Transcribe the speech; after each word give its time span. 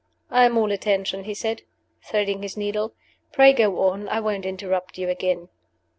"I 0.31 0.45
am 0.45 0.57
all 0.57 0.71
attention," 0.71 1.25
he 1.25 1.35
said, 1.35 1.61
threading 2.03 2.41
his 2.41 2.57
needle. 2.57 2.95
"Pray 3.33 3.53
go 3.53 3.81
on; 3.81 4.09
I 4.09 4.19
won't 4.19 4.47
interrupt 4.47 4.97
you 4.97 5.09
again." 5.09 5.49